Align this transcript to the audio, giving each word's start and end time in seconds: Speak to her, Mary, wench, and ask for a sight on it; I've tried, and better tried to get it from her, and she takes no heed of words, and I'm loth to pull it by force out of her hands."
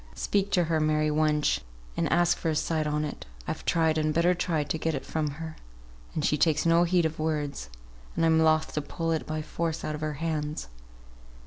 Speak 0.15 0.49
to 0.53 0.63
her, 0.63 0.79
Mary, 0.79 1.09
wench, 1.11 1.59
and 1.95 2.11
ask 2.11 2.35
for 2.35 2.49
a 2.49 2.55
sight 2.55 2.87
on 2.87 3.05
it; 3.05 3.27
I've 3.47 3.63
tried, 3.65 3.99
and 3.99 4.11
better 4.11 4.33
tried 4.33 4.67
to 4.71 4.79
get 4.79 4.95
it 4.95 5.05
from 5.05 5.29
her, 5.37 5.55
and 6.15 6.25
she 6.25 6.39
takes 6.39 6.65
no 6.65 6.85
heed 6.85 7.05
of 7.05 7.19
words, 7.19 7.69
and 8.15 8.25
I'm 8.25 8.39
loth 8.39 8.73
to 8.73 8.81
pull 8.81 9.11
it 9.11 9.27
by 9.27 9.43
force 9.43 9.83
out 9.83 9.93
of 9.93 10.01
her 10.01 10.13
hands." 10.13 10.69